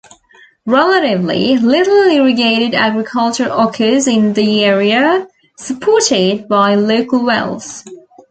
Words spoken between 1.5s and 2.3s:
little